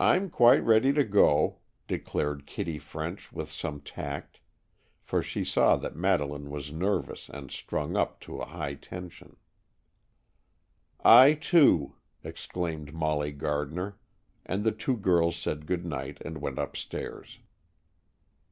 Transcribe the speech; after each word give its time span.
"I'm 0.00 0.30
quite 0.30 0.64
ready 0.64 0.92
to 0.94 1.04
go," 1.04 1.60
declared 1.86 2.44
Kitty 2.44 2.80
French 2.80 3.30
with 3.32 3.52
some 3.52 3.80
tact, 3.80 4.40
for 5.00 5.22
she 5.22 5.44
saw 5.44 5.76
that 5.76 5.94
Madeleine 5.94 6.50
was 6.50 6.72
nervous 6.72 7.28
and 7.28 7.48
strung 7.52 7.94
up 7.96 8.18
to 8.22 8.38
a 8.40 8.44
high 8.46 8.74
tension. 8.74 9.36
"I, 11.04 11.34
too," 11.34 11.94
exclaimed 12.24 12.92
Molly 12.94 13.30
Gardner, 13.30 13.96
and 14.44 14.64
the 14.64 14.72
two 14.72 14.96
girls 14.96 15.36
said 15.36 15.66
good 15.66 15.86
night 15.86 16.20
and 16.24 16.38
went 16.38 16.58
upstairs. 16.58 17.38